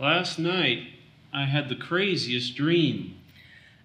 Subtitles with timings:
[0.00, 0.90] Last night,
[1.32, 3.18] I had the craziest dream.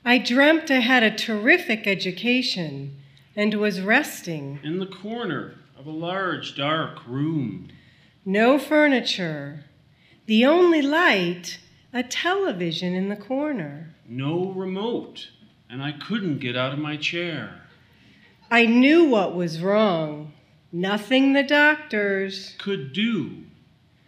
[0.06, 2.98] I dreamt I had a terrific education
[3.36, 4.60] and was resting.
[4.64, 7.70] In the corner of a large, dark room.
[8.24, 9.64] No furniture.
[10.28, 11.58] The only light,
[11.92, 13.96] a television in the corner.
[14.08, 15.30] No remote,
[15.68, 17.64] and I couldn't get out of my chair.
[18.52, 20.34] I knew what was wrong.
[20.72, 22.54] Nothing the doctors.
[22.60, 23.46] Could do.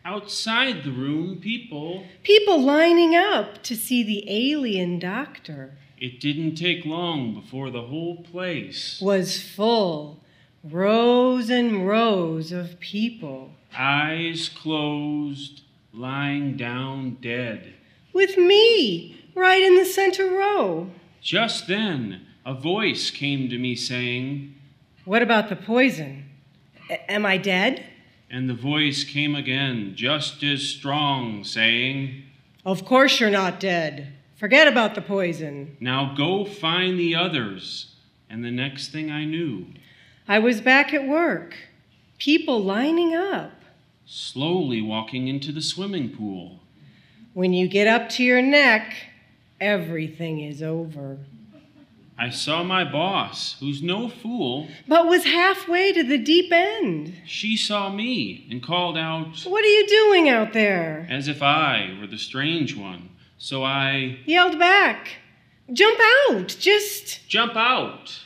[0.06, 2.04] Outside the room, people.
[2.22, 5.80] People lining up to see the alien doctor.
[5.98, 10.22] It didn't take long before the whole place Was full.
[10.64, 13.52] Rows and rows of people.
[13.76, 17.73] eyes closed, lying down dead.
[18.14, 20.92] With me, right in the center row.
[21.22, 24.53] Just then, a voice came to me saying,
[25.03, 26.26] What about the poison?
[26.92, 27.84] A- am I dead?
[28.35, 32.21] And the voice came again, just as strong, saying,
[32.66, 34.11] Of course you're not dead.
[34.35, 35.77] Forget about the poison.
[35.80, 37.95] Now go find the others.
[38.30, 39.67] And the next thing I knew,
[40.27, 41.55] I was back at work.
[42.17, 43.53] People lining up.
[44.05, 46.59] slowly walking into the swimming pool.
[47.33, 48.94] When you get up to your neck,
[49.61, 51.20] everything is over.
[52.17, 54.69] I saw my boss, who's no fool.
[54.88, 57.13] But was halfway to the deep end.
[57.25, 61.08] She saw me and called out, What are you doing out there?
[61.09, 63.09] as if I were the strange one.
[63.38, 65.17] So I Yelled back.
[65.73, 65.99] Jump
[66.30, 66.55] out!
[66.59, 67.27] Just.
[67.27, 68.19] jump out.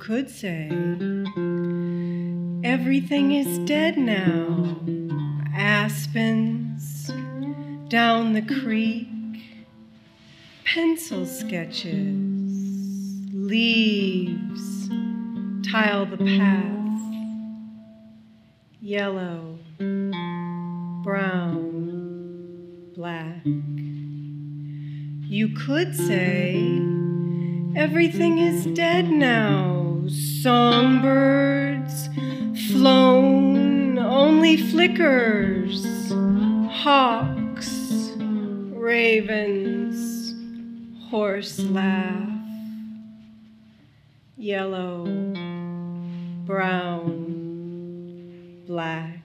[0.00, 0.66] Could say,
[2.64, 4.78] Everything is dead now.
[5.54, 7.10] Aspens,
[7.88, 9.06] down the creek,
[10.64, 12.16] pencil sketches,
[13.34, 14.88] leaves,
[15.70, 17.02] tile the path,
[18.80, 19.58] yellow,
[21.04, 23.44] brown, black.
[25.28, 26.80] You could say,
[27.76, 29.79] Everything is dead now.
[30.42, 32.08] Songbirds,
[32.72, 35.84] flown, only flickers.
[36.70, 38.12] Hawks,
[38.72, 40.34] ravens,
[41.10, 42.28] horse laugh.
[44.36, 45.04] Yellow,
[46.46, 47.30] brown,
[48.66, 49.20] black.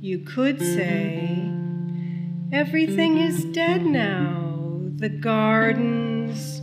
[0.00, 1.50] You could say,
[2.52, 4.80] Everything is dead now.
[4.96, 6.60] The gardens,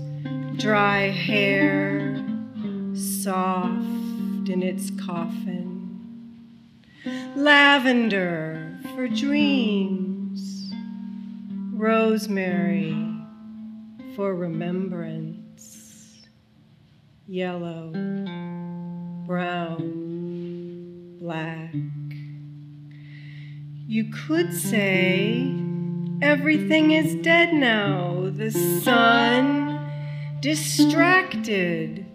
[0.59, 2.16] dry hair,
[2.97, 5.75] soft in its coffin.
[7.35, 10.73] Lavender for dreams,
[11.73, 12.95] rosemary
[14.15, 16.23] for remembrance,
[17.27, 17.91] yellow,
[19.27, 21.73] brown, black.
[23.87, 25.53] You could say
[26.21, 29.77] everything is dead now, the sun
[30.41, 32.06] distracted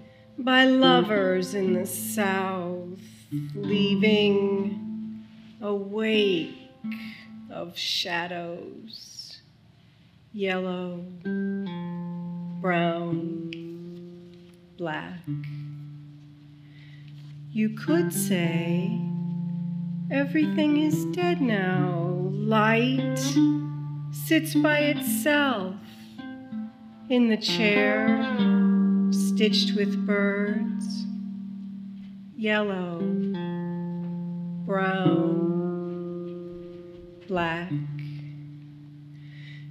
[0.44, 2.99] by lovers in the south,
[3.55, 5.25] leaving
[5.61, 6.55] a wake
[7.49, 9.41] of shadows,
[10.33, 11.05] yellow,
[12.61, 13.50] brown,
[14.77, 15.21] black.
[17.53, 18.99] You could say
[20.11, 23.19] everything is dead now, light
[24.11, 25.77] sits by itself
[27.09, 28.51] in the chair,
[29.43, 31.05] stitched with birds,
[32.37, 33.00] yellow,
[34.65, 35.56] brown,
[37.27, 37.73] black.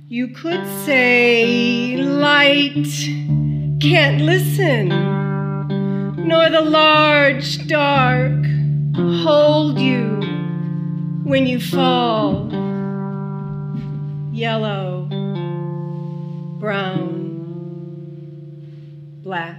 [0.10, 2.86] You could say light
[3.80, 4.90] can't listen,
[6.28, 8.44] nor the large dark
[9.24, 10.20] hold you
[11.24, 12.52] when you fall.
[14.34, 15.06] Yellow,
[16.60, 17.00] brown,
[19.31, 19.56] black.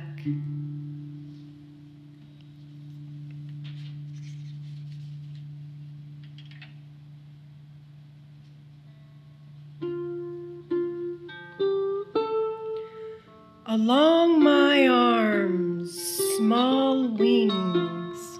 [13.65, 15.99] Along my arms,
[16.37, 18.39] small wings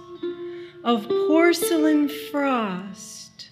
[0.85, 3.49] of porcelain frost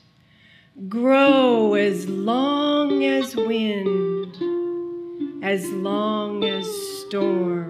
[0.86, 4.36] grow as long as wind,
[5.42, 6.66] as long as
[7.10, 7.69] storm.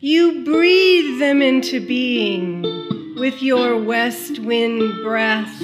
[0.00, 2.62] You breathe them into being
[3.16, 5.60] with your west wind breath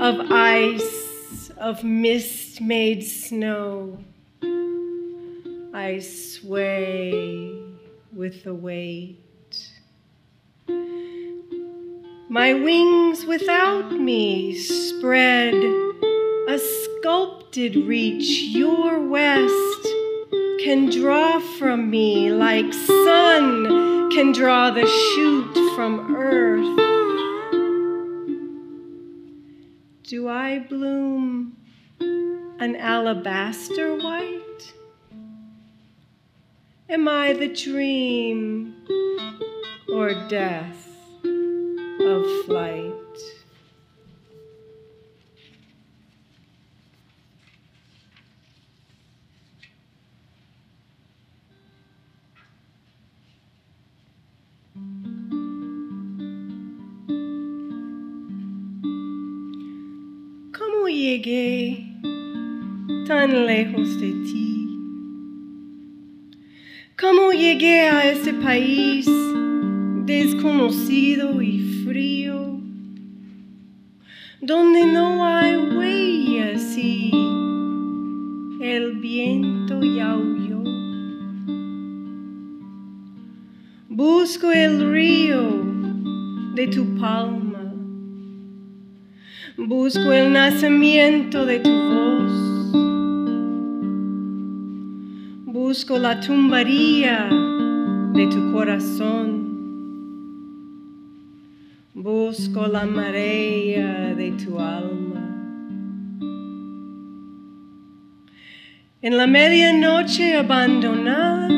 [0.00, 3.96] of ice, of mist made snow.
[5.72, 7.54] I sway
[8.12, 9.70] with the weight.
[12.28, 19.97] My wings without me spread a sculpted reach your west
[20.58, 26.76] can draw from me like sun can draw the shoot from earth.
[30.02, 31.56] Do I bloom
[32.00, 34.74] an alabaster white?
[36.88, 38.74] Am I the dream
[39.92, 40.88] or death
[42.00, 42.97] of flight?
[61.18, 61.84] Llegué
[63.06, 64.68] tan lejos de ti?
[67.00, 69.08] ¿Cómo llegué a este país
[70.04, 72.60] desconocido y frío?
[74.40, 77.10] Donde no hay huellas y
[78.60, 80.62] el viento ya huyó.
[83.88, 85.42] Busco el río
[86.54, 87.37] de tu palma.
[89.66, 92.32] Busco el nacimiento de tu voz.
[95.46, 97.28] Busco la tumbaría
[98.12, 99.48] de tu corazón.
[101.92, 105.26] Busco la marea de tu alma.
[109.02, 111.48] En la medianoche abandonada,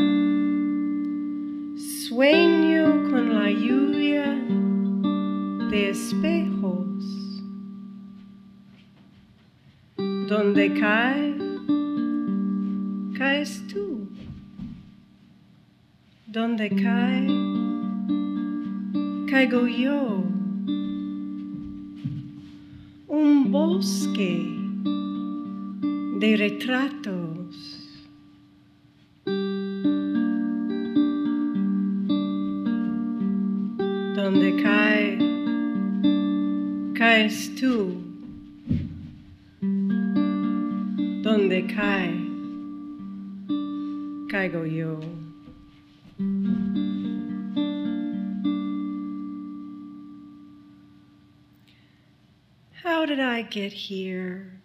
[2.08, 4.42] sueño con la lluvia
[5.70, 6.49] de espejos.
[10.30, 11.34] Donde cae,
[13.18, 14.08] caes tú.
[16.28, 17.26] Donde cae,
[19.28, 20.22] caigo yo.
[23.08, 24.56] Un bosque
[26.20, 27.88] de retratos.
[34.14, 35.18] Donde cae,
[36.94, 37.99] caes tú.
[41.50, 42.12] Donde cae,
[44.30, 45.00] caigo yo.
[52.84, 54.60] How did I get here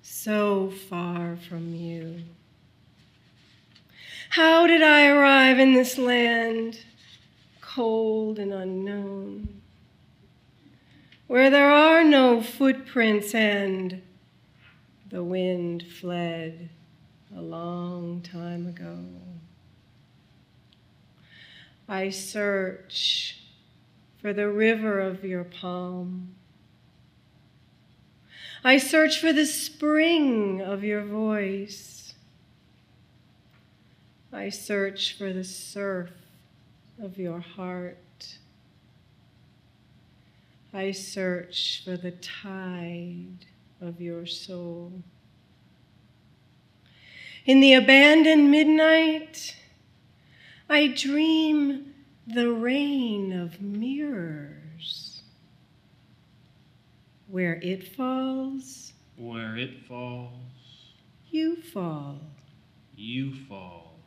[0.00, 2.22] so far from you?
[4.30, 6.78] How did I arrive in this land
[7.60, 9.60] cold and unknown,
[11.26, 14.00] where there are no footprints and
[15.14, 16.68] the wind fled
[17.36, 18.98] a long time ago?
[21.88, 23.40] I search
[24.20, 26.34] for the river of your palm.
[28.64, 32.14] I search for the spring of your voice.
[34.32, 36.10] I search for the surf
[37.00, 38.38] of your heart.
[40.72, 43.46] I search for the tide
[43.80, 44.92] of your soul.
[47.46, 49.54] In the abandoned midnight,
[50.68, 51.94] I dream
[52.26, 55.22] the rain of mirrors.
[57.28, 60.30] Where it falls, Where it falls,
[61.30, 62.20] you fall.
[62.96, 63.98] you fall.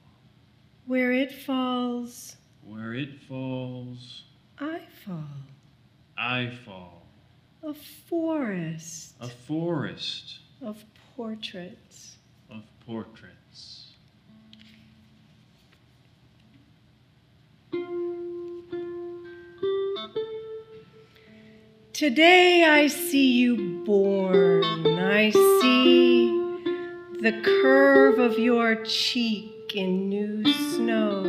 [0.86, 4.24] Where it falls, Where it falls,
[4.60, 5.28] I fall.
[6.18, 7.07] I fall.
[7.64, 10.84] A forest A forest of
[11.16, 12.18] portraits.
[12.50, 13.88] of portraits.
[21.94, 24.64] Today I see you born.
[25.00, 26.28] I see
[27.22, 30.44] the curve of your cheek in new
[30.76, 31.24] snow,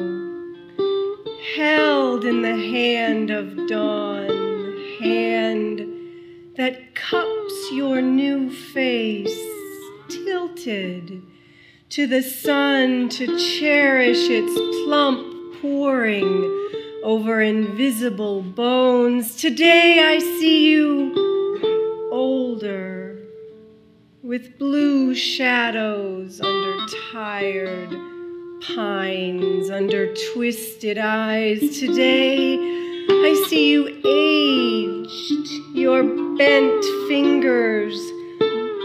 [1.56, 5.87] held in the hand of dawn, hand
[6.58, 9.40] that cups your new face,
[10.08, 11.22] tilted
[11.88, 14.52] to the sun to cherish its
[14.84, 16.26] plump pouring
[17.04, 19.36] over invisible bones.
[19.36, 23.22] Today I see you older,
[24.24, 27.96] with blue shadows under tired
[28.74, 31.78] pines, under twisted eyes.
[31.78, 32.87] Today
[33.20, 36.02] I see you aged, your
[36.36, 37.98] bent fingers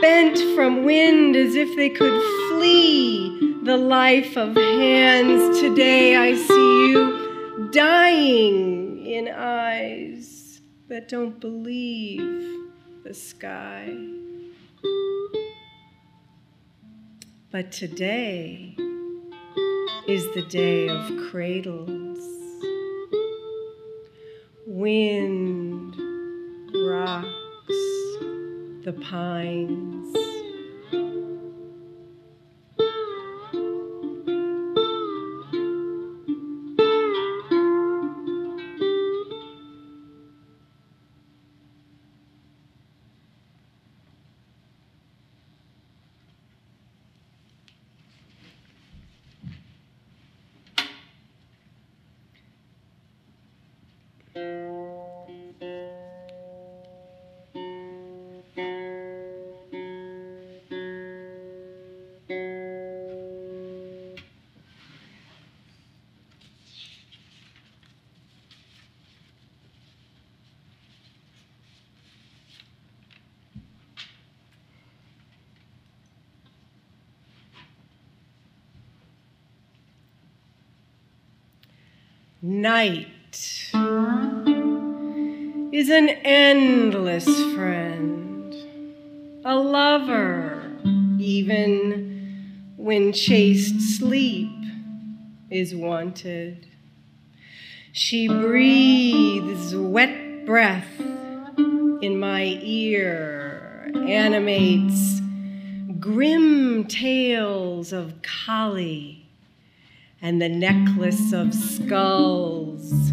[0.02, 5.60] bent from wind as if they could flee the life of hands.
[5.62, 10.60] Today I see you dying in eyes
[10.90, 12.68] that don't believe
[13.06, 13.96] the sky.
[17.50, 18.76] But today
[20.08, 22.43] is the day of cradles.
[24.76, 25.96] Wind
[26.74, 27.28] rocks
[28.84, 30.18] the pines.
[82.46, 83.08] Night
[85.72, 87.24] is an endless
[87.54, 88.54] friend,
[89.46, 90.70] a lover,
[91.22, 94.52] even when chaste sleep
[95.50, 96.68] is wanted.
[97.94, 105.22] She breathes wet breath in my ear, animates
[105.98, 109.23] grim tales of Kali
[110.24, 113.12] and the necklace of skulls,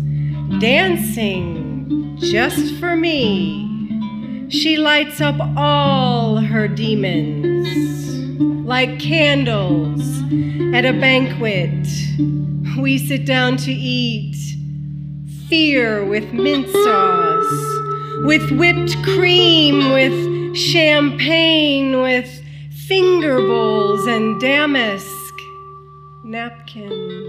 [0.61, 4.47] dancing just for me.
[4.49, 7.67] She lights up all her demons
[8.65, 10.01] like candles
[10.73, 11.85] at a banquet.
[12.81, 14.37] We sit down to eat
[15.49, 22.41] fear with mint sauce, with whipped cream, with champagne, with
[22.71, 25.20] finger bowls and damask
[26.31, 27.27] napkins,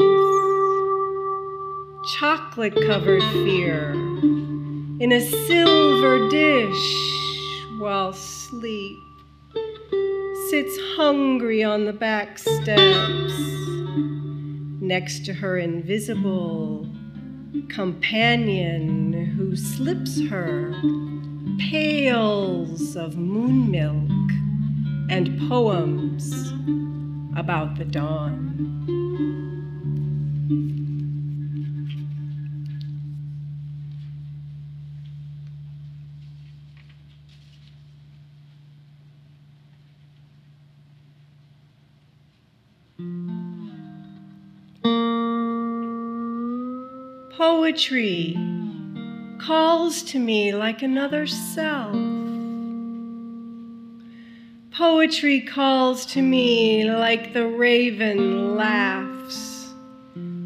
[2.19, 3.93] chocolate covered fear
[4.99, 7.13] in a silver dish
[7.79, 8.99] while sleep
[10.49, 13.33] sits hungry on the back steps.
[14.79, 16.87] Next to her invisible
[17.69, 20.75] companion who slips her
[21.57, 24.31] pails of moon milk
[25.09, 26.51] and poems
[27.35, 29.01] about the dawn.
[47.37, 48.37] Poetry
[49.39, 52.10] calls to me like another self.
[54.71, 59.73] Poetry calls to me like the raven laughs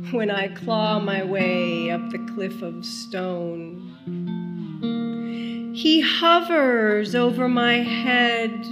[0.10, 3.84] when I claw my way up the cliff of stone.
[5.76, 8.66] He hovers over my head,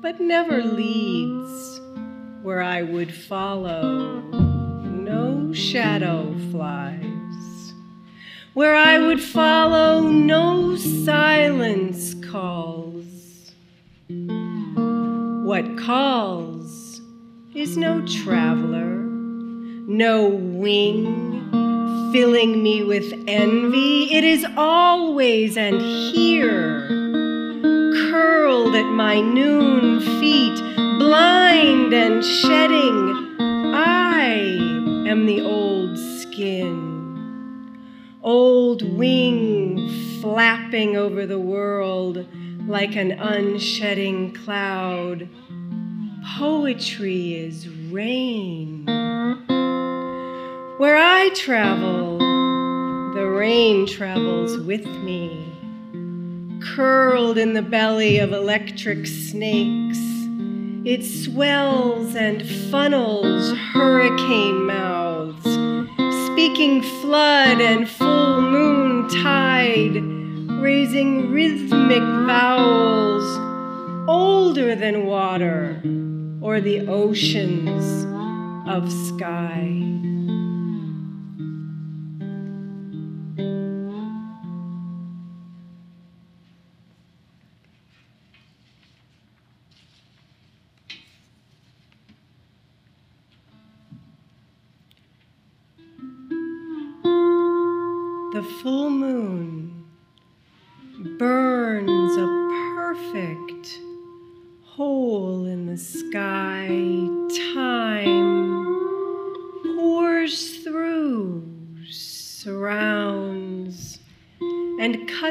[0.00, 1.78] but never leads
[2.40, 4.22] where I would follow.
[4.22, 7.74] No shadow flies.
[8.54, 12.85] Where I would follow, no silence calls.
[15.46, 17.00] What calls
[17.54, 18.96] is no traveler,
[19.86, 24.12] no wing filling me with envy.
[24.12, 26.88] It is always and here,
[28.10, 30.58] curled at my noon feet,
[30.98, 33.36] blind and shedding.
[33.72, 34.32] I
[35.08, 37.86] am the old skin,
[38.20, 42.26] old wing flapping over the world
[42.68, 45.28] like an unshedding cloud.
[46.36, 48.84] Poetry is rain.
[50.78, 52.18] Where I travel,
[53.14, 55.44] the rain travels with me.
[56.74, 59.98] Curled in the belly of electric snakes,
[60.84, 65.44] it swells and funnels hurricane mouths,
[66.26, 70.25] speaking flood and full moon tide
[70.60, 73.24] raising rhythmic vowels
[74.08, 75.80] older than water
[76.40, 78.04] or the oceans
[78.68, 79.82] of sky.
[98.32, 99.55] The full moon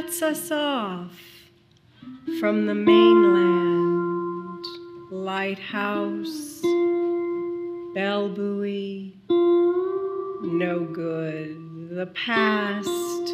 [0.06, 1.18] cuts us off
[2.40, 4.64] from the mainland.
[5.10, 6.62] Lighthouse,
[7.96, 11.90] bell buoy, no good.
[11.90, 13.34] The past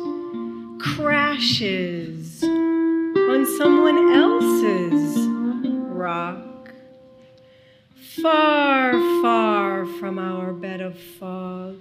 [0.80, 6.72] crashes on someone else's rock,
[8.22, 11.76] far, far from our bed of fog,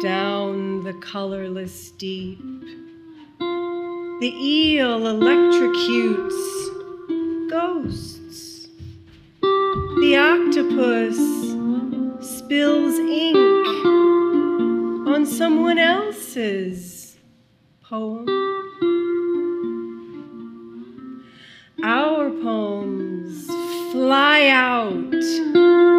[0.00, 2.40] down the colorless deep.
[4.22, 6.38] The eel electrocutes
[7.50, 8.68] ghosts.
[9.40, 11.18] The octopus
[12.20, 13.66] spills ink
[15.08, 17.16] on someone else's
[17.82, 18.28] poem.
[21.82, 23.46] Our poems
[23.90, 25.10] fly out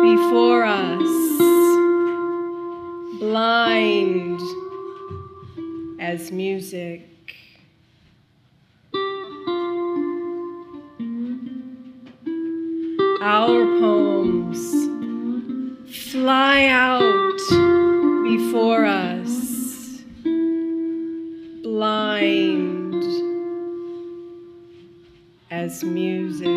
[0.02, 1.10] before us,
[3.20, 4.40] blind
[6.00, 7.13] as music.
[13.26, 14.60] Our poems
[16.12, 17.40] fly out
[18.26, 20.02] before us,
[21.64, 23.02] blind
[25.50, 26.53] as music.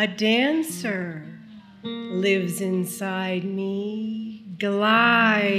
[0.00, 1.24] A dancer
[1.82, 5.58] lives inside me, glides.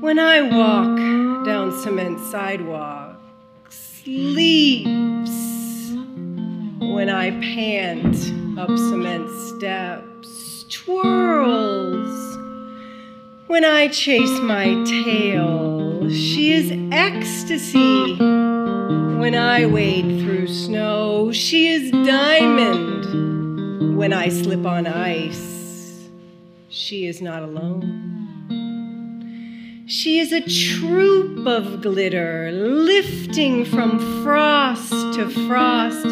[0.00, 0.96] When I walk
[1.44, 4.86] down cement sidewalks, sleeps
[6.78, 8.14] when I pant
[8.56, 12.38] up cement steps, twirls.
[13.48, 16.08] When I chase my tail.
[16.10, 18.51] She is ecstasy
[19.22, 21.30] when I wade through snow.
[21.30, 26.08] She is diamond when I slip on ice.
[26.68, 28.00] She is not alone.
[29.86, 36.02] She is a troop of glitter, lifting from frost to frost,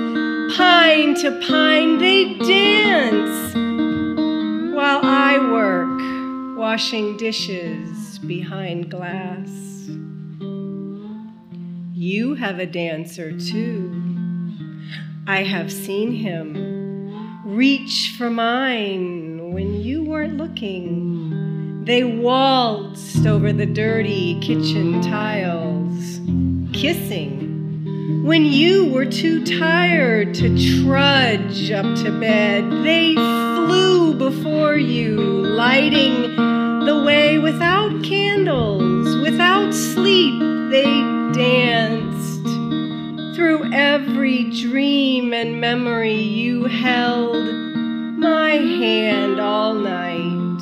[0.56, 1.98] pine to pine.
[1.98, 3.56] They dance
[4.72, 9.69] while I work, washing dishes behind glass.
[12.02, 13.92] You have a dancer too.
[15.26, 21.84] I have seen him reach for mine when you weren't looking.
[21.84, 26.22] They waltzed over the dirty kitchen tiles,
[26.72, 28.24] kissing.
[28.24, 36.34] When you were too tired to trudge up to bed, they flew before you, lighting
[36.86, 40.40] the way without candles, without sleep.
[40.70, 41.09] They
[41.40, 42.44] danced
[43.34, 47.54] through every dream and memory you held
[48.18, 50.60] my hand all night,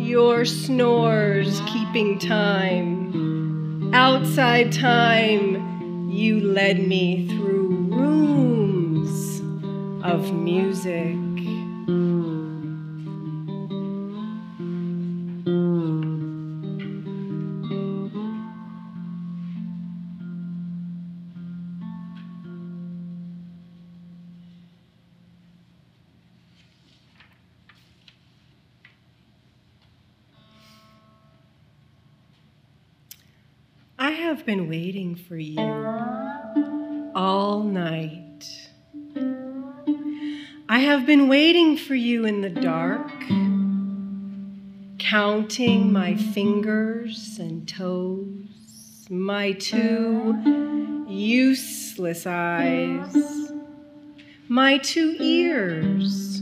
[0.00, 3.94] your snores keeping time.
[3.94, 9.40] Outside time, you led me through rooms
[10.02, 11.45] of music.
[34.46, 35.58] I have been waiting for you
[37.16, 38.70] all night.
[40.68, 43.10] I have been waiting for you in the dark,
[45.00, 53.50] counting my fingers and toes, my two useless eyes,
[54.46, 56.40] my two ears,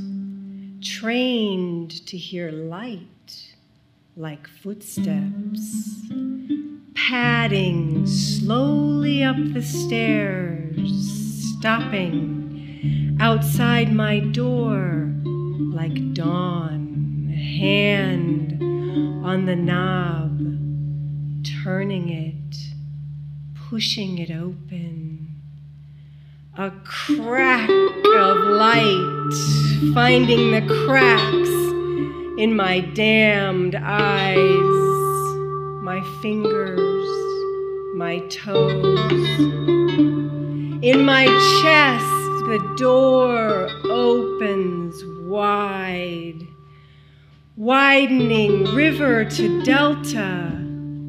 [0.83, 3.55] trained to hear light
[4.15, 6.05] like footsteps
[6.95, 15.13] padding slowly up the stairs, stopping outside my door
[15.59, 18.63] like dawn, a hand
[19.25, 20.39] on the knob,
[21.63, 22.57] turning it,
[23.69, 25.41] pushing it open.
[26.57, 29.33] A crack of light,
[29.93, 31.49] finding the cracks
[32.39, 34.84] in my damned eyes
[35.85, 37.07] my fingers,
[37.95, 39.39] my toes.
[40.83, 42.07] In my chest,
[42.49, 46.49] the door opens wide,
[47.59, 50.59] widening river to delta.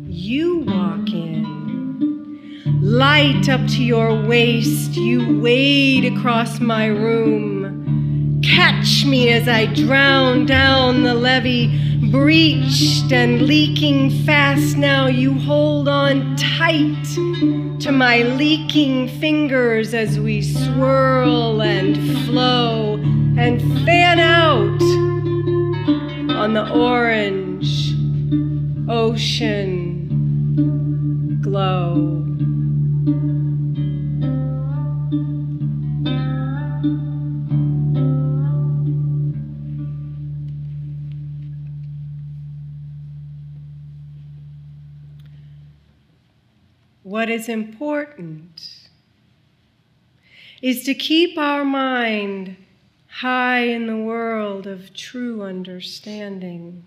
[0.10, 2.38] You walk in.
[2.82, 8.42] Light up to your waist, you wade across my room.
[8.44, 15.08] Catch me as I drown down the levee breached and leaking fast now.
[15.08, 17.03] You hold on tight
[17.81, 22.95] to my leaking fingers as we swirl and flow
[23.38, 24.81] and fan out
[26.36, 27.93] on the orange
[28.89, 30.05] ocean
[31.41, 32.23] glow.
[47.49, 48.89] Important
[50.62, 52.58] is to keep our mind
[53.08, 56.84] high in the world of true understanding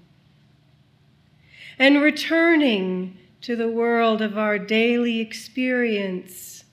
[1.78, 6.64] and returning to the world of our daily experience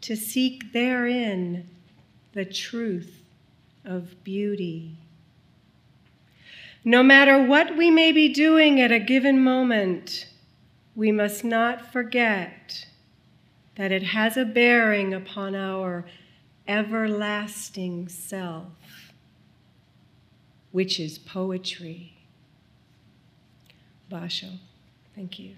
[0.00, 1.68] to seek therein
[2.32, 3.22] the truth
[3.84, 4.96] of beauty.
[6.84, 10.28] No matter what we may be doing at a given moment,
[10.94, 12.86] we must not forget
[13.76, 16.04] that it has a bearing upon our
[16.66, 19.12] everlasting self,
[20.72, 22.14] which is poetry.
[24.10, 24.58] Basho,
[25.14, 25.54] thank you.